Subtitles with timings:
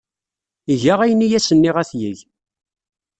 [0.73, 2.19] Iga ayen ay as-nniɣ ad t-yeg.